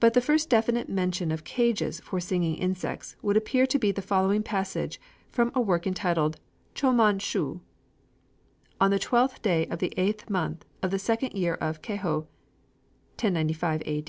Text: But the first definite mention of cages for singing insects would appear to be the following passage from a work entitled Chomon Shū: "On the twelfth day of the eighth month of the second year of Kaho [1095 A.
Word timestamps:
But 0.00 0.14
the 0.14 0.20
first 0.20 0.50
definite 0.50 0.88
mention 0.88 1.30
of 1.30 1.44
cages 1.44 2.00
for 2.00 2.18
singing 2.18 2.56
insects 2.56 3.14
would 3.22 3.36
appear 3.36 3.66
to 3.66 3.78
be 3.78 3.92
the 3.92 4.02
following 4.02 4.42
passage 4.42 5.00
from 5.30 5.52
a 5.54 5.60
work 5.60 5.86
entitled 5.86 6.40
Chomon 6.74 7.18
Shū: 7.18 7.60
"On 8.80 8.90
the 8.90 8.98
twelfth 8.98 9.40
day 9.40 9.64
of 9.68 9.78
the 9.78 9.92
eighth 9.96 10.28
month 10.28 10.64
of 10.82 10.90
the 10.90 10.98
second 10.98 11.34
year 11.34 11.54
of 11.54 11.82
Kaho 11.82 12.26
[1095 13.22 13.80
A. 13.86 14.02